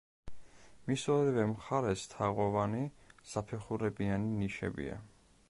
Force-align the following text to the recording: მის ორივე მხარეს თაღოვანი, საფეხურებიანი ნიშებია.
მის 0.87 1.03
ორივე 1.15 1.43
მხარეს 1.51 2.07
თაღოვანი, 2.15 2.81
საფეხურებიანი 3.35 4.35
ნიშებია. 4.43 4.99